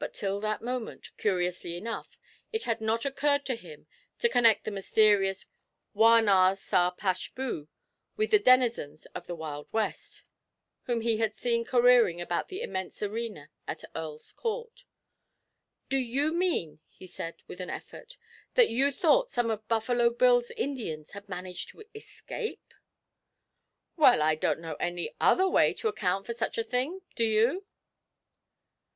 [0.00, 2.18] But till that moment, curiously enough,
[2.52, 3.86] it had not occurred to him
[4.18, 5.44] to connect the mysterious
[5.94, 7.68] Wah Na Sa Pash Boo
[8.16, 10.24] with the denizens of the Wild West
[10.86, 14.82] whom he had seen careering about the immense arena at Earl's Court.
[15.90, 18.18] 'Do you mean,' he said, with an effort,
[18.54, 22.74] 'that you thought some of Buffalo Bill's Indians had managed to escape?'
[23.96, 27.02] 'Well, I don't know any other way to account for such a thing.
[27.14, 27.64] Do you?'